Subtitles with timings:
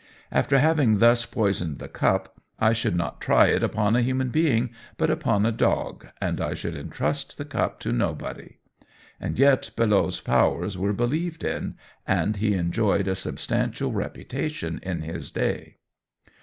[0.31, 4.71] After having thus poisoned the cup, I should not try it upon a human being,
[4.97, 8.57] but upon a dog, and I should entrust the cup to nobody."
[9.19, 11.75] And yet Belot's powers were believed in,
[12.07, 15.77] and he enjoyed a substantial reputation in his day.